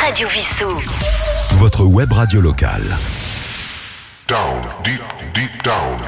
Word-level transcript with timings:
Radio 0.00 0.28
Vissou. 0.28 0.70
Votre 1.56 1.84
web 1.84 2.10
radio 2.10 2.40
locale. 2.40 2.96
Down, 4.26 4.62
deep, 4.82 5.02
deep 5.34 5.62
down. 5.62 6.00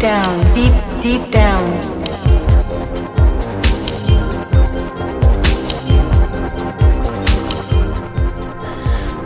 Down, 0.00 0.54
deep, 0.56 0.74
deep 1.00 1.30
down. 1.30 1.70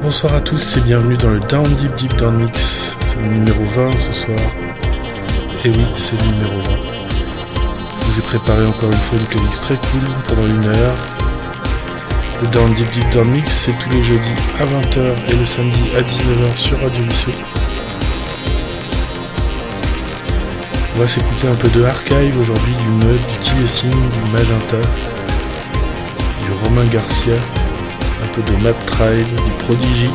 Bonsoir 0.03 0.35
à 0.35 0.41
tous 0.43 0.77
et 0.77 0.81
bienvenue 0.83 1.17
dans 1.17 1.31
le 1.31 1.41
Down 1.41 1.65
Deep 1.77 1.95
Deep 1.97 2.17
Down 2.17 2.37
Mix. 2.37 2.95
C'est 3.01 3.23
le 3.23 3.29
numéro 3.29 3.65
20 3.65 3.97
ce 3.97 4.13
soir. 4.13 4.41
Et 5.65 5.71
oui, 5.71 5.87
c'est 5.97 6.21
le 6.21 6.29
numéro 6.29 6.61
20. 6.61 6.92
Vous 8.13 8.19
ai 8.19 8.23
préparé 8.25 8.67
encore 8.67 8.93
une 8.93 8.99
fois 8.99 9.19
une 9.19 9.25
playlist 9.25 9.63
très 9.63 9.77
cool 9.77 10.03
pendant 10.29 10.47
une 10.47 10.67
heure. 10.67 10.97
Le 12.43 12.49
Down 12.49 12.75
Deep 12.75 12.91
Deep 12.91 13.11
Down 13.11 13.31
Mix, 13.31 13.51
c'est 13.51 13.79
tous 13.79 13.89
les 13.89 14.03
jeudis 14.03 14.35
à 14.61 14.65
20h 14.67 15.15
et 15.31 15.35
le 15.35 15.47
samedi 15.47 15.81
à 15.97 16.03
19h 16.03 16.57
sur 16.57 16.79
Radio 16.79 17.05
Vissou. 17.05 17.31
On 20.95 20.99
va 20.99 21.09
s'écouter 21.09 21.49
un 21.49 21.55
peu 21.55 21.69
de 21.71 21.85
archive 21.85 22.39
aujourd'hui, 22.39 22.75
du 22.75 23.07
mud, 23.07 23.19
du 23.19 23.51
T-Lessing, 23.51 23.91
du 23.91 24.31
Magenta, 24.31 24.77
du 26.45 26.53
Romain 26.65 26.85
Garcia, 26.93 27.37
un 28.23 28.29
peu 28.35 28.43
de 28.43 28.63
Map 28.63 28.75
Tribe, 28.89 29.27
du 29.27 29.65
Prodigy. 29.65 30.11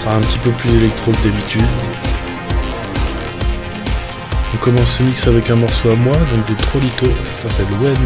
Sera 0.00 0.14
un 0.14 0.20
petit 0.20 0.38
peu 0.38 0.50
plus 0.52 0.76
électro 0.76 1.12
que 1.12 1.28
d'habitude. 1.28 1.97
Commence 4.68 4.98
ce 4.98 5.02
mix 5.02 5.26
avec 5.26 5.48
un 5.48 5.56
morceau 5.56 5.92
à 5.92 5.96
moi, 5.96 6.12
donc 6.12 6.46
de 6.46 6.54
Trolito, 6.54 7.06
ça 7.24 7.48
s'appelle 7.48 7.72
When. 7.80 7.96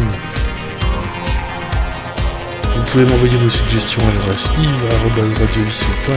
Vous 2.73 2.83
pouvez 2.83 3.03
m'envoyer 3.03 3.35
vos 3.35 3.49
suggestions 3.49 4.01
à 4.07 4.13
l'adresse 4.13 4.49
yves.radiovissou.fr 4.57 6.15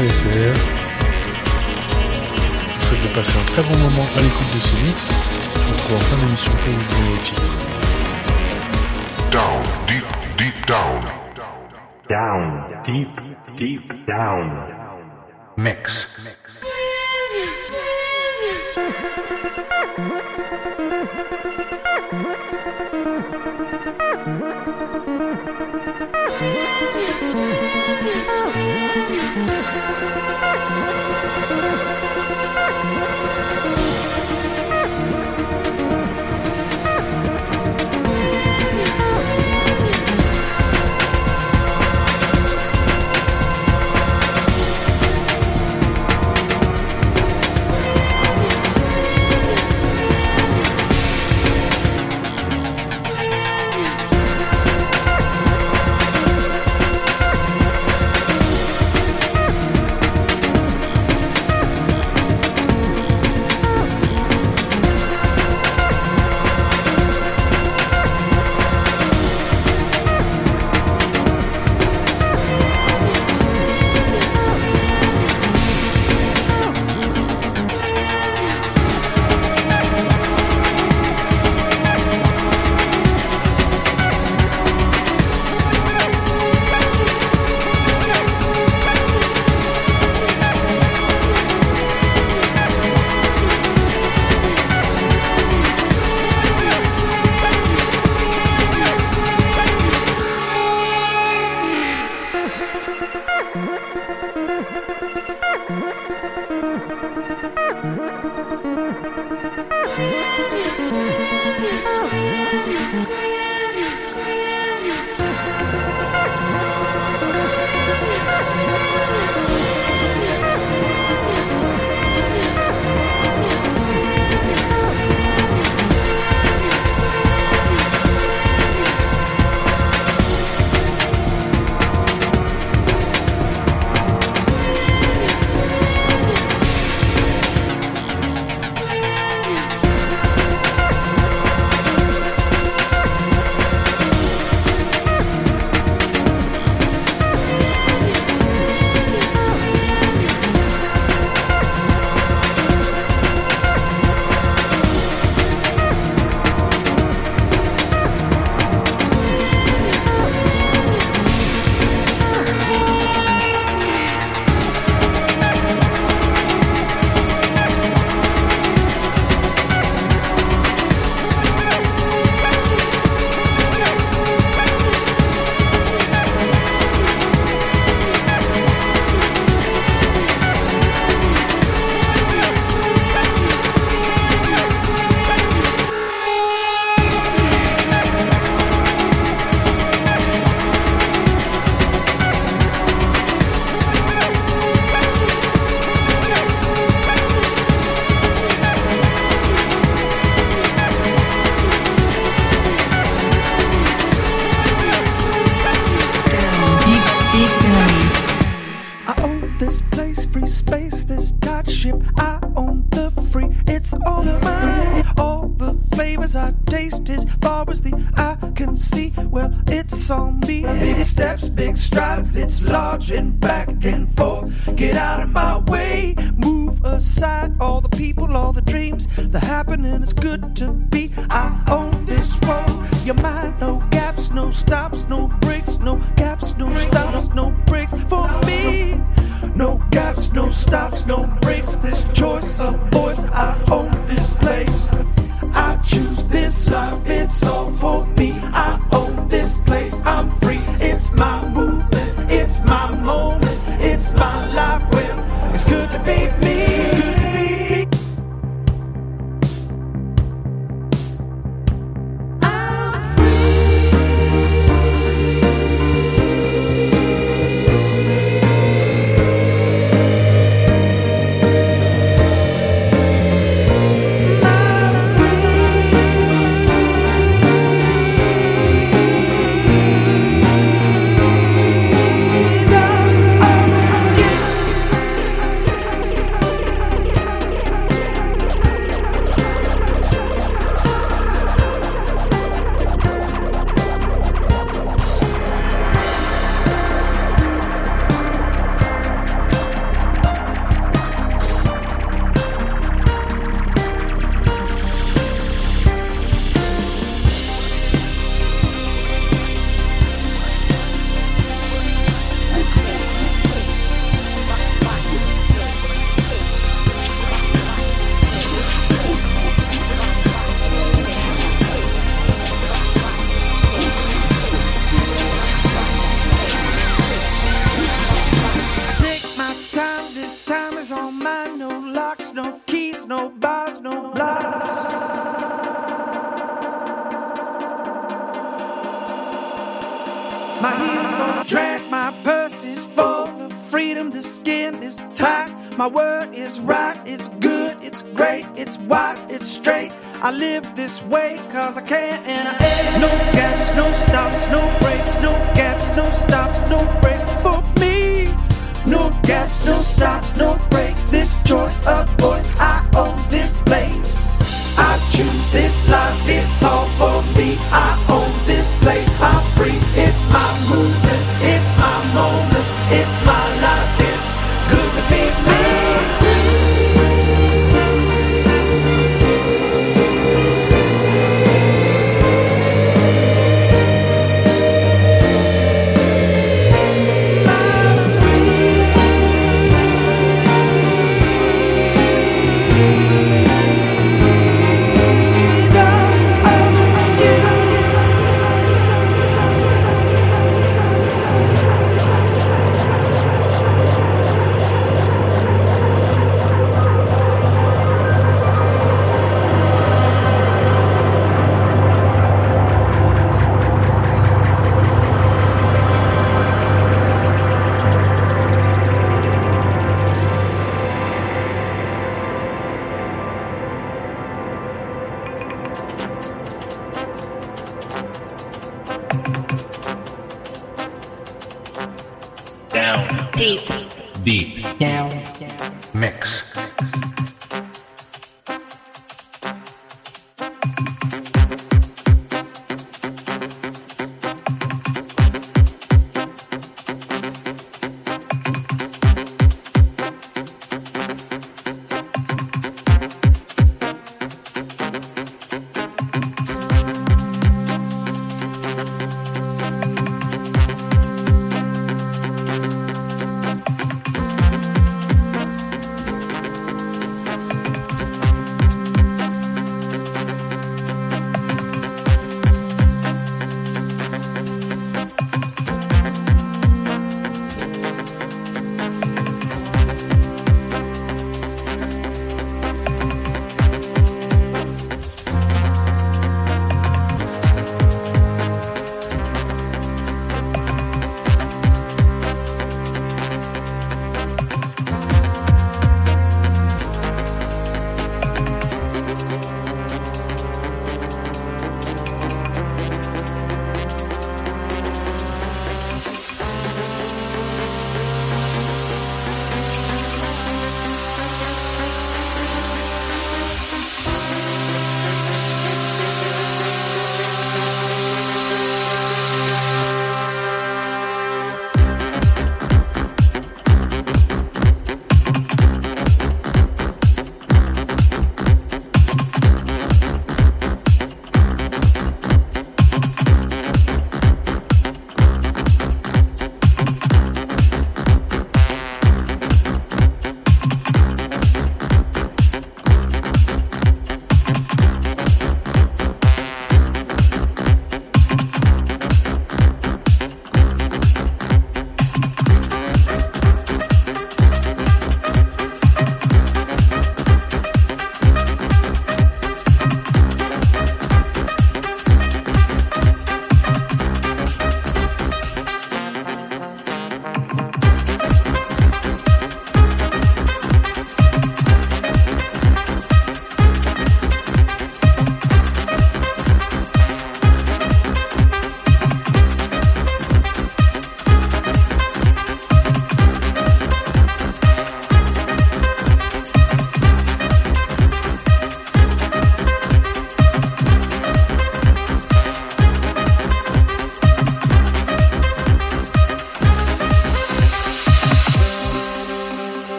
Je 2.62 2.78
vous 2.78 2.84
souhaite 2.86 3.02
de 3.02 3.08
passer 3.12 3.36
un 3.36 3.44
très 3.47 3.62
bon 3.64 3.77
moment 3.77 4.06
à 4.17 4.20
l'écoute 4.20 4.55
de 4.55 4.61
ce 4.61 4.72
mix. 4.84 5.12
Je 5.56 5.62
vous 5.62 5.72
retrouve 5.72 5.97
en 5.97 6.00
fin 6.00 6.17
d'émission 6.17 6.52
pour 6.52 6.74
vous 6.74 6.94
donner 6.94 7.11
le 7.17 7.22
titre. 7.24 7.42
Down, 9.33 9.62
deep, 9.89 10.06
deep 10.39 10.64
down. 10.69 11.02
Down, 12.08 12.62
deep, 12.86 13.11
deep 13.58 13.92
down. 14.06 14.52
Mix. 15.56 16.05
Down, 19.37 19.67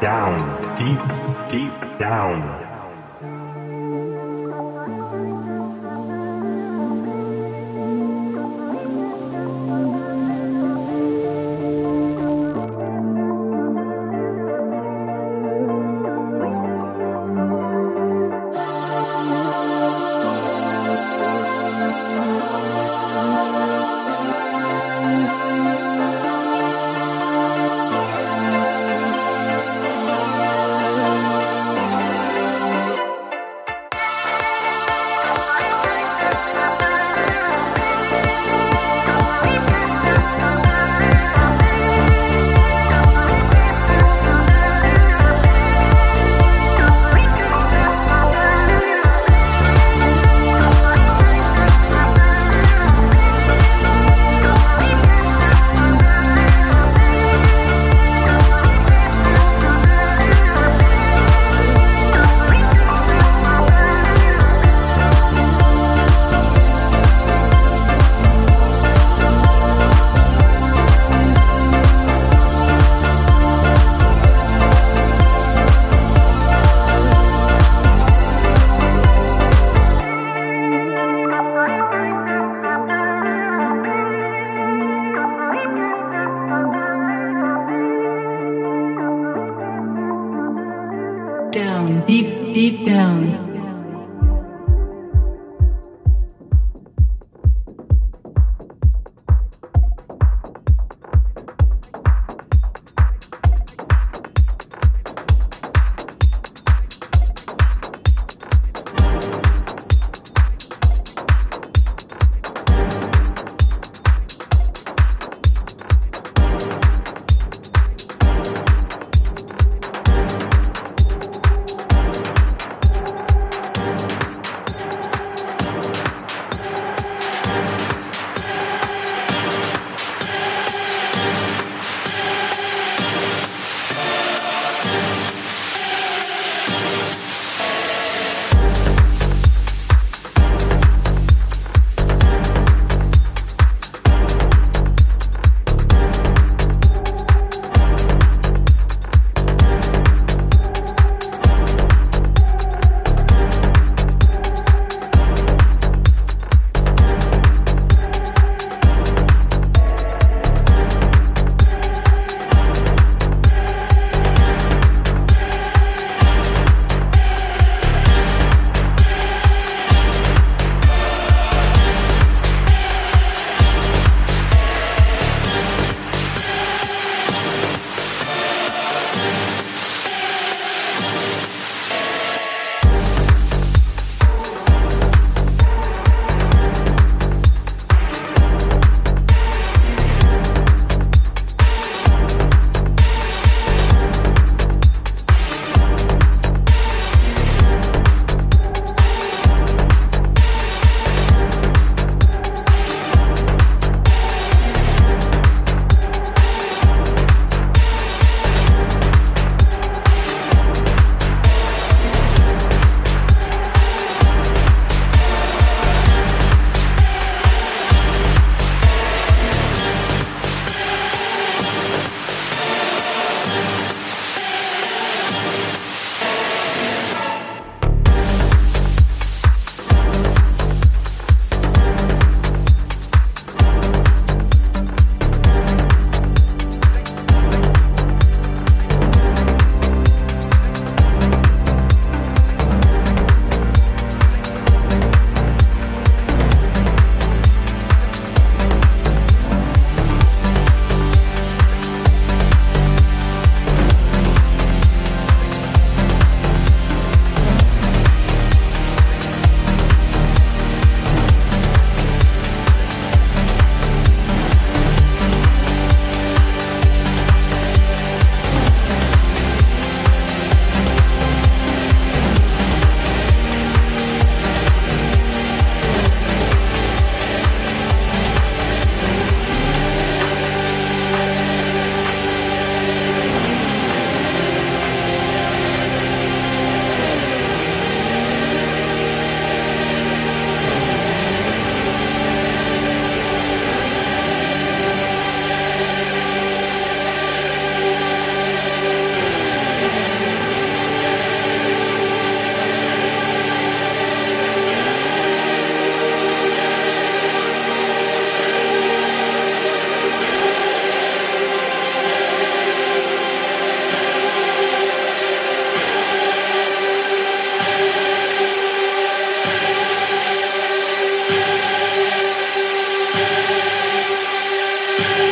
Down, 0.00 0.38
deep, 0.78 1.50
deep 1.50 1.98
down. 1.98 2.77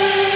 Yeah. 0.07 0.36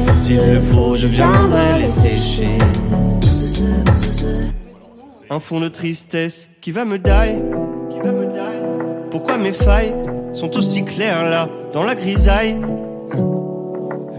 S'il 0.31 0.49
le 0.49 0.61
faut, 0.61 0.95
je 0.95 1.07
viendrai 1.07 1.81
les 1.81 1.89
sécher. 1.89 2.57
Un 5.29 5.39
fond 5.39 5.59
de 5.59 5.67
tristesse 5.67 6.47
qui 6.61 6.71
va 6.71 6.85
me 6.85 6.97
die. 6.97 7.41
Pourquoi 9.09 9.37
mes 9.37 9.51
failles 9.51 9.93
sont 10.31 10.55
aussi 10.55 10.85
claires 10.85 11.25
là, 11.25 11.49
dans 11.73 11.83
la 11.83 11.95
grisaille? 11.95 12.55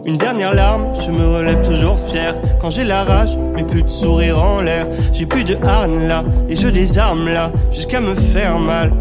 Une 0.05 0.19
dernière 0.19 0.55
larme, 0.55 0.93
je 1.01 1.11
me 1.11 1.35
relève 1.35 1.67
toujours 1.67 1.99
fier. 1.99 2.35
Quand 2.61 2.69
j'ai 2.69 2.85
la 2.85 3.05
rage, 3.05 3.39
mais 3.55 3.65
plus 3.65 3.83
de 3.83 3.89
sourire 3.89 4.39
en 4.39 4.61
l'air. 4.61 4.89
J'ai 5.15 5.25
plus 5.25 5.45
de 5.45 5.57
harne 5.65 6.09
là, 6.09 6.25
et 6.47 6.57
je 6.57 6.69
désarme 6.69 7.27
là, 7.27 7.53
jusqu'à 7.71 8.01
me 8.01 8.15
faire 8.15 8.59
mal. 8.59 8.93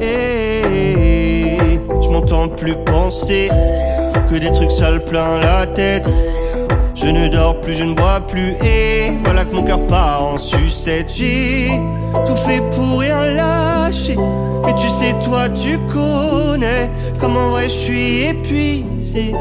Et 0.00 1.78
je 2.02 2.08
m'entends 2.08 2.48
plus 2.48 2.74
penser 2.84 3.50
que 4.28 4.36
des 4.36 4.52
trucs 4.52 4.72
sales 4.72 5.04
plein 5.04 5.38
la 5.40 5.66
tête. 5.66 6.06
Je 6.94 7.06
ne 7.06 7.28
dors 7.28 7.60
plus, 7.60 7.74
je 7.74 7.84
ne 7.84 7.94
bois 7.94 8.20
plus, 8.20 8.52
et 8.64 9.12
voilà 9.24 9.44
que 9.44 9.54
mon 9.54 9.62
cœur 9.62 9.80
part 9.86 10.22
en 10.22 10.36
sucette. 10.38 11.12
J'ai 11.14 11.70
tout 12.24 12.36
fait 12.36 12.62
pour 12.70 13.00
rien 13.00 13.24
lâcher, 13.34 14.16
mais 14.64 14.74
tu 14.74 14.88
sais, 14.88 15.14
toi, 15.24 15.48
tu 15.48 15.78
connais 15.92 16.90
comment 17.18 17.48
vrai 17.48 17.64
je 17.64 17.74
suis 17.74 18.22
épuisé. 18.26 19.34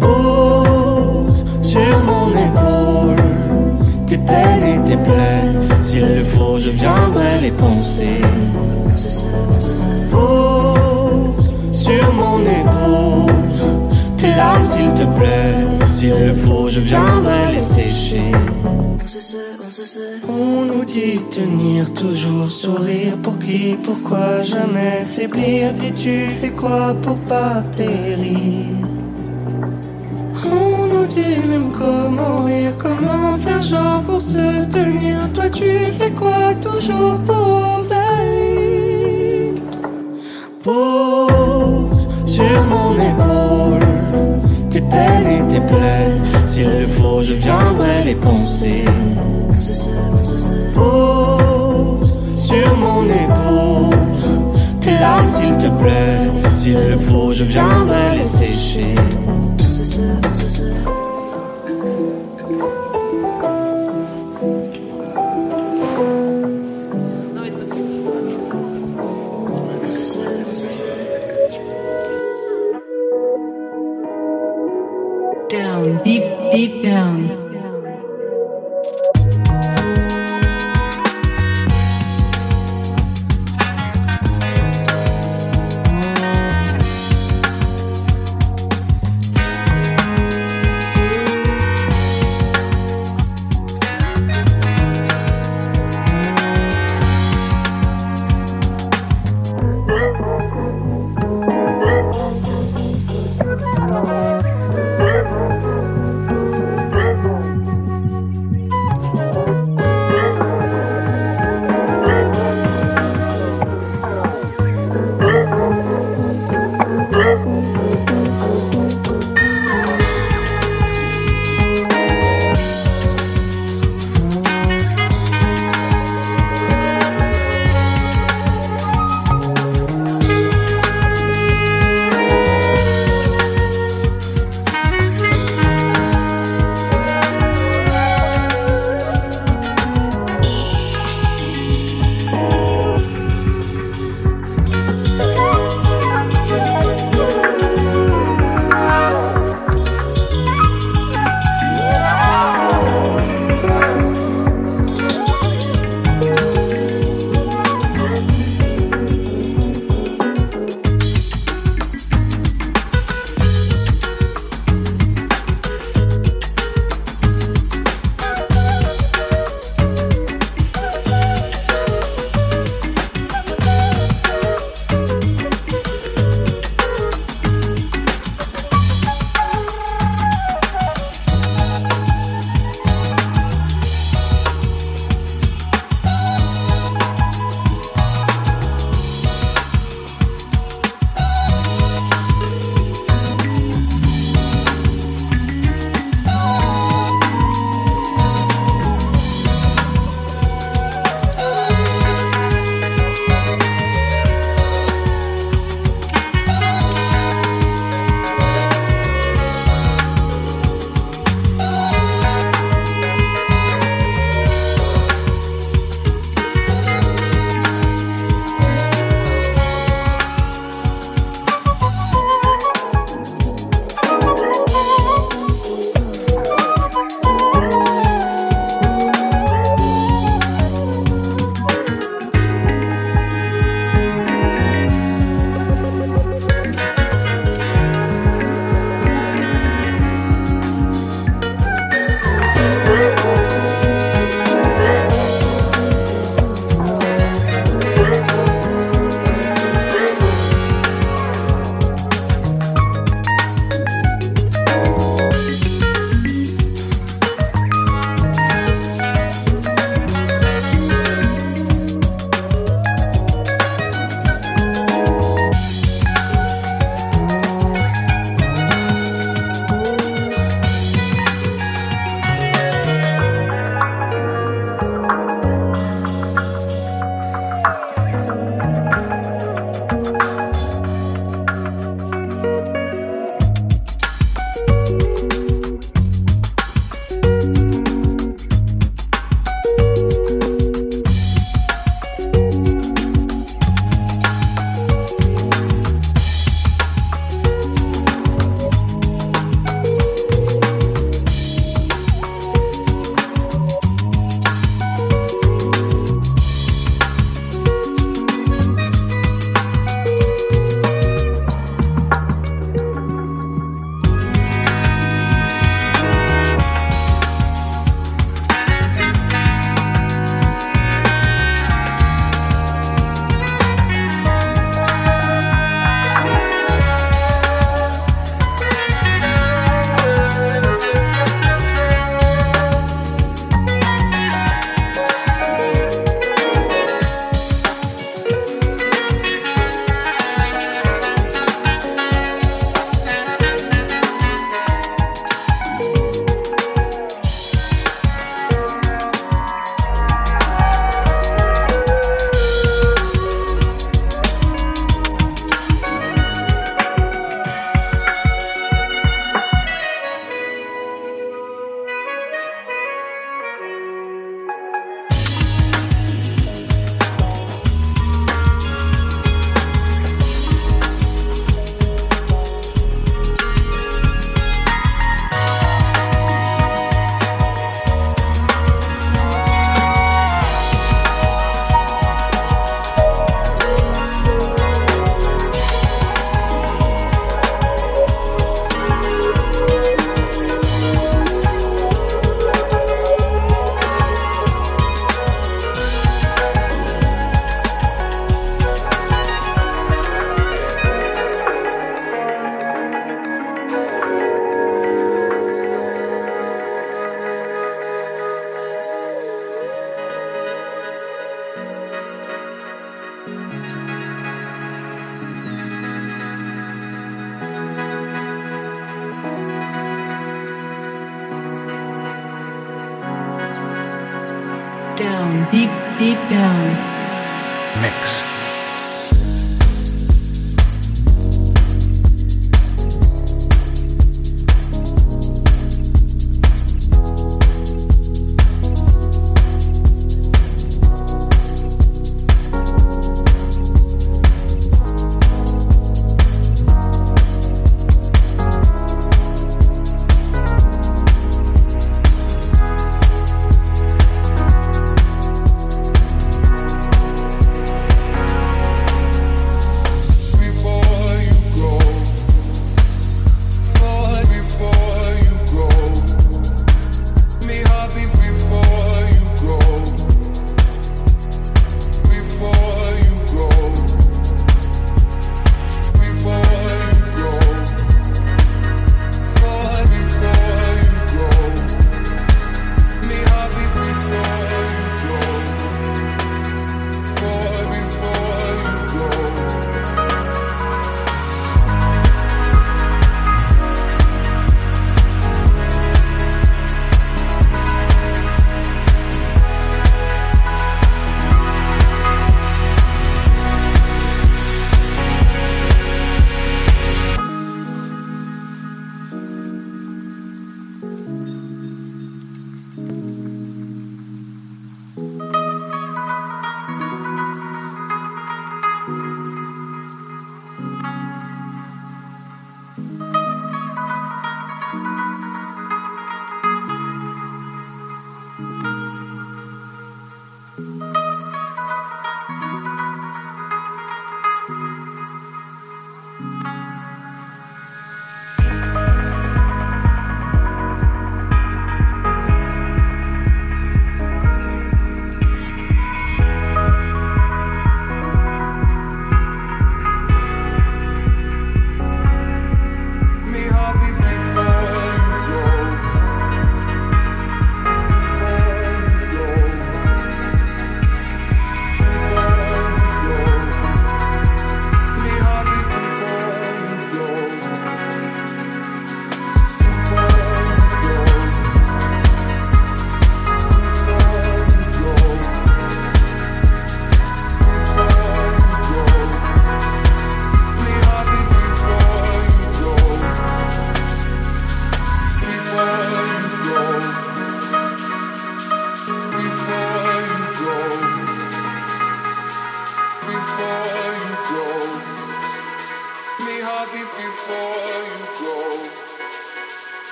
Pose 0.00 1.44
sur 1.62 1.98
mon 2.04 2.30
épaule 2.30 3.22
tes 4.06 4.18
peines 4.18 4.62
et 4.62 4.88
tes 4.88 4.96
plaies. 4.96 5.82
S'il 5.82 6.14
le 6.14 6.24
faut, 6.24 6.58
je 6.58 6.70
viendrai 6.70 7.40
les 7.42 7.50
penser. 7.50 8.20
Pose 10.10 10.77
sur 11.88 12.12
mon 12.12 12.40
épaule 12.42 13.60
tes 14.18 14.34
larmes, 14.34 14.64
s'il 14.64 14.92
te 14.94 15.06
plaît. 15.18 15.54
S'il 15.86 16.10
le 16.10 16.34
faut, 16.34 16.68
je 16.68 16.80
viendrai 16.80 17.52
les 17.54 17.62
sécher. 17.62 18.32
On 20.28 20.64
nous 20.70 20.84
dit 20.84 21.18
tenir 21.30 21.92
toujours 21.94 22.50
sourire 22.50 23.16
pour 23.22 23.38
qui, 23.38 23.76
pourquoi 23.82 24.42
jamais 24.42 25.04
faiblir? 25.06 25.72
Dis-tu 25.72 26.26
fais 26.40 26.50
quoi 26.50 26.94
pour 27.02 27.18
pas 27.32 27.62
périr? 27.76 28.66
On 30.44 30.86
nous 30.92 31.06
dit 31.06 31.38
même 31.50 31.70
comment 31.72 32.44
rire, 32.44 32.76
comment 32.78 33.36
faire 33.38 33.62
genre 33.62 34.02
pour 34.02 34.22
se 34.22 34.46
tenir. 34.76 35.16
Toi 35.34 35.48
tu 35.50 35.70
fais 35.98 36.10
quoi 36.10 36.54
toujours 36.60 37.18
pour 37.26 37.57
et 45.52 45.60
tes. 45.60 46.10
S'il 46.44 46.68
le 46.80 46.86
faut, 46.86 47.22
je 47.22 47.34
viendrai 47.34 48.04
les 48.04 48.14
penser. 48.14 48.84
Pose 50.74 52.18
sur 52.38 52.76
mon 52.76 53.04
épaule 53.04 53.96
tes 54.80 54.98
larmes, 54.98 55.28
s'il 55.28 55.56
te 55.58 55.68
plaît. 55.80 56.50
S'il 56.50 56.78
le 56.92 56.96
faut, 56.96 57.32
je 57.32 57.44
viendrai 57.44 58.18
les 58.18 58.26
sécher. 58.26 58.94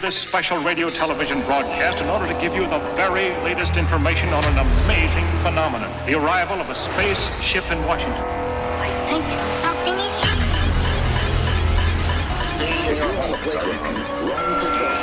This 0.00 0.16
special 0.16 0.58
radio 0.58 0.90
television 0.90 1.40
broadcast 1.42 1.98
in 1.98 2.08
order 2.08 2.26
to 2.32 2.40
give 2.40 2.54
you 2.54 2.68
the 2.68 2.78
very 2.94 3.30
latest 3.42 3.76
information 3.76 4.28
on 4.28 4.44
an 4.44 4.58
amazing 4.58 5.26
phenomenon 5.42 5.90
the 6.06 6.14
arrival 6.14 6.60
of 6.60 6.70
a 6.70 6.74
space 6.74 7.28
ship 7.40 7.64
in 7.72 7.84
Washington. 7.84 8.22
I 8.22 8.90
think 9.08 9.24
something 9.52 9.94
is 9.94 10.18
Fool 14.18 14.97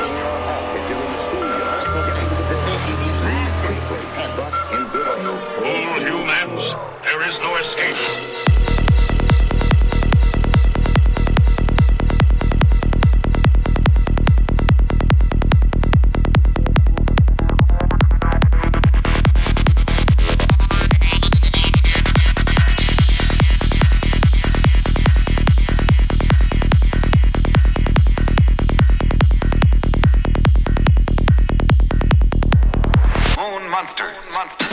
monsters. 33.75 34.15
monsters. 34.31 34.64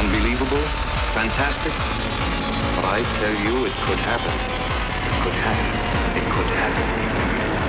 Unbelievable? 0.00 0.64
Fantastic? 1.12 1.72
But 2.74 2.84
I 2.88 3.02
tell 3.20 3.34
you, 3.44 3.66
it 3.66 3.72
could 3.84 3.98
happen. 4.00 4.32
It 4.32 5.12
could 5.20 5.36
happen. 5.44 5.68
It 6.16 6.24
could 6.24 6.50
happen. 6.56 6.88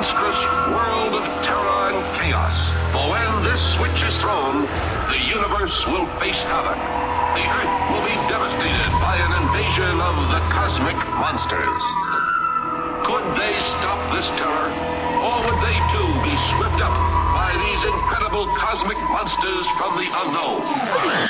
Monstrous 0.00 0.40
world 0.72 1.12
of 1.12 1.24
terror 1.44 1.92
and 1.92 2.00
chaos. 2.16 2.56
For 2.88 3.04
when 3.12 3.44
this 3.44 3.60
switch 3.76 4.00
is 4.00 4.16
thrown, 4.16 4.64
the 5.12 5.20
universe 5.28 5.76
will 5.92 6.08
face 6.16 6.40
havoc. 6.48 6.80
The 7.36 7.44
Earth 7.44 7.74
will 7.92 8.04
be 8.08 8.16
devastated 8.32 8.90
by 8.96 9.20
an 9.20 9.32
invasion 9.44 10.00
of 10.00 10.16
the 10.32 10.40
cosmic 10.48 10.96
monsters. 11.20 11.84
Could 13.04 13.28
they 13.36 13.60
stop 13.60 14.00
this 14.16 14.28
terror? 14.40 14.72
Or 15.20 15.36
would 15.36 15.60
they 15.68 15.76
too 15.92 16.08
be 16.24 16.32
swept 16.48 16.80
up 16.80 16.96
by 17.36 17.52
these 17.60 17.84
incredible 17.84 18.48
cosmic 18.56 18.96
monsters 19.12 19.68
from 19.76 20.00
the 20.00 20.08
unknown? 20.08 21.29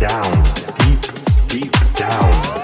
Down, 0.00 0.32
deep, 0.78 1.00
deep 1.48 1.94
down. 1.94 2.59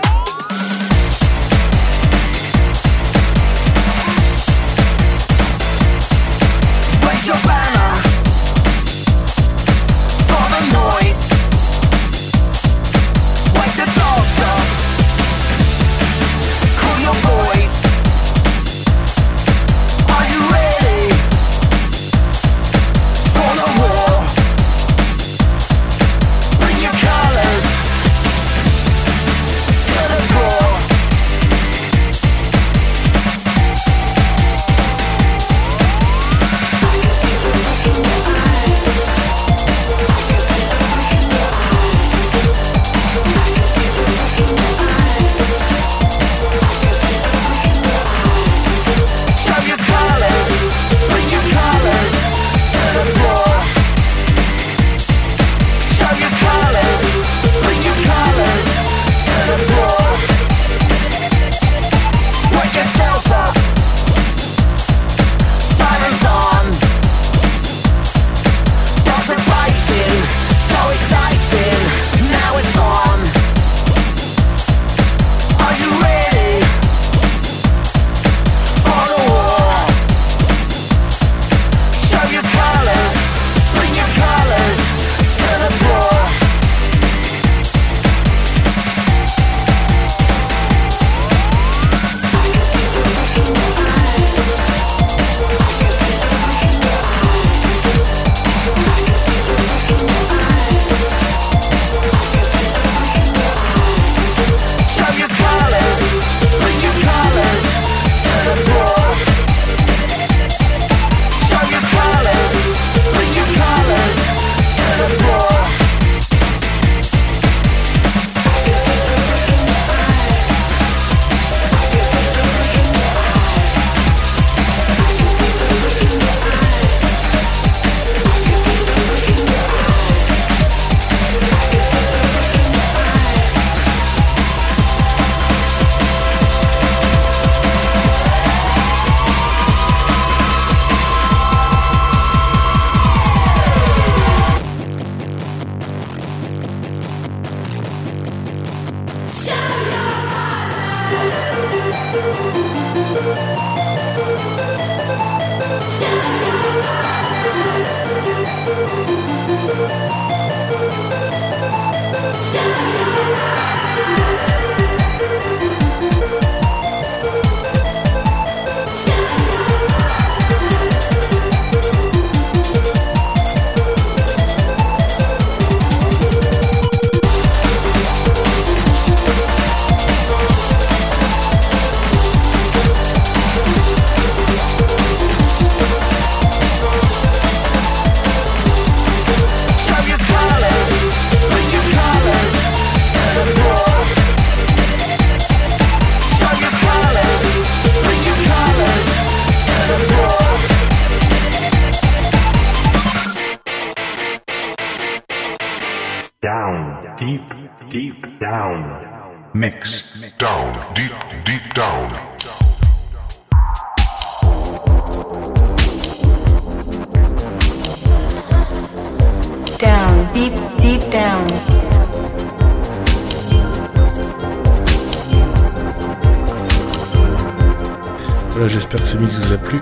Voilà, 228.51 228.69
j'espère 228.69 229.01
que 229.01 229.07
ce 229.07 229.17
mix 229.17 229.35
vous 229.35 229.53
a 229.53 229.59
plu. 229.59 229.81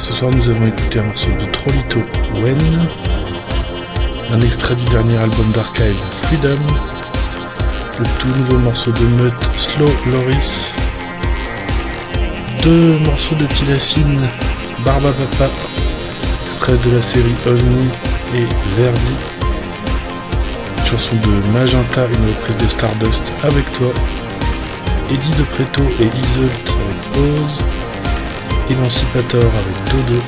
Ce 0.00 0.12
soir, 0.12 0.30
nous 0.30 0.50
avons 0.50 0.66
écouté 0.66 0.98
un 0.98 1.04
morceau 1.04 1.30
de 1.30 1.50
Trollito 1.50 2.00
Wen, 2.42 2.88
un 4.30 4.40
extrait 4.42 4.74
du 4.74 4.84
dernier 4.84 5.16
album 5.16 5.50
d'Archive 5.52 5.96
Freedom, 6.22 6.58
le 7.98 8.04
tout 8.18 8.28
nouveau 8.28 8.58
morceau 8.58 8.90
de 8.92 9.04
Mutt 9.22 9.34
Slow 9.56 9.90
Loris, 10.12 10.72
deux 12.62 12.98
morceaux 12.98 13.36
de 13.36 13.46
Tilacine 13.46 14.28
Barba 14.84 15.12
Papa, 15.12 15.50
extrait 16.46 16.76
de 16.84 16.94
la 16.94 17.02
série 17.02 17.34
OVNI 17.46 18.07
et 18.34 18.46
Verdi, 18.76 19.14
chanson 20.84 21.16
de 21.16 21.52
Magenta, 21.52 22.06
une 22.06 22.34
reprise 22.34 22.56
de 22.56 22.66
Stardust 22.66 23.22
avec 23.42 23.72
toi, 23.72 23.88
Eddie 25.10 25.36
de 25.38 25.44
Preto 25.44 25.82
et 26.00 26.04
Isolt 26.04 26.52
avec 26.80 27.00
Pause, 27.12 27.64
Emancipator 28.70 29.44
avec 29.44 29.76
Dodo, 29.90 30.20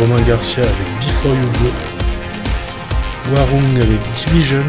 Romain 0.00 0.22
Garcia 0.22 0.62
avec 0.62 0.88
Before 1.00 1.34
You 1.34 1.50
Go, 1.60 3.34
Warung 3.34 3.76
avec 3.76 4.00
Division, 4.26 4.64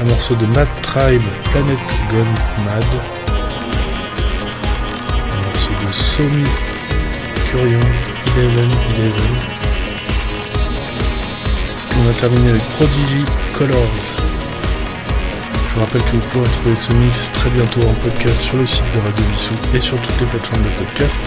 un 0.00 0.04
morceau 0.04 0.34
de 0.34 0.46
Mad 0.46 0.68
Tribe, 0.82 1.22
Planet 1.52 1.78
Gone 2.10 2.34
Mad, 2.64 2.84
un 5.32 5.42
morceau 5.44 5.72
de 5.86 5.92
Somi 5.92 6.44
Curion, 7.50 7.80
Eleven 8.36 8.70
Eleven. 8.94 9.51
On 12.04 12.10
a 12.10 12.14
terminé 12.14 12.50
avec 12.50 12.64
Prodigy 12.70 13.24
Colors. 13.56 13.78
Je 15.68 15.74
vous 15.74 15.80
rappelle 15.80 16.02
que 16.02 16.10
vous 16.10 16.18
pourrez 16.30 16.46
retrouver 16.46 16.74
ce 16.74 16.92
mix 16.94 17.28
très 17.34 17.50
bientôt 17.50 17.82
en 17.82 17.94
podcast 17.94 18.40
sur 18.40 18.56
le 18.56 18.66
site 18.66 18.82
de 18.94 19.00
Radio 19.00 19.24
Vissou 19.32 19.54
et 19.74 19.80
sur 19.80 20.00
toutes 20.00 20.20
les 20.20 20.26
plateformes 20.26 20.64
de 20.64 20.70
podcast. 20.70 21.20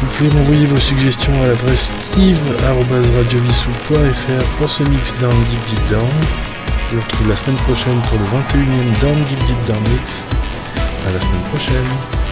Vous 0.00 0.06
pouvez 0.08 0.30
m'envoyer 0.30 0.66
vos 0.66 0.76
suggestions 0.76 1.40
à 1.42 1.46
l'adresse 1.46 1.92
yves.radiovissou.fr 2.16 4.44
pour 4.58 4.68
ce 4.70 4.82
mix 4.84 5.14
Down 5.20 5.44
Deep 5.44 5.64
Deep 5.68 5.86
Down. 5.88 6.10
Je 6.90 6.96
vous 6.96 7.02
retrouve 7.02 7.28
la 7.28 7.36
semaine 7.36 7.58
prochaine 7.58 8.00
pour 8.08 8.18
le 8.18 8.24
21e 8.24 8.98
Down 9.00 9.22
Deep 9.24 9.38
Deep 9.46 9.60
Down 9.66 9.82
Mix. 9.92 10.24
À 11.06 11.10
la 11.12 11.20
semaine 11.20 11.42
prochaine. 11.52 12.25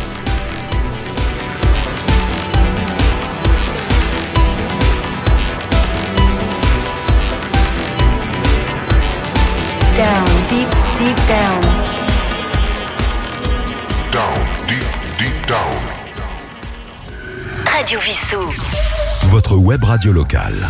Down. 11.26 11.60
Down, 14.10 14.38
deep, 14.68 14.84
deep 15.18 15.46
down. 15.46 15.74
Radio 17.66 17.98
Vissou. 18.00 18.52
Votre 19.28 19.56
web 19.56 19.82
radio 19.84 20.12
locale. 20.12 20.68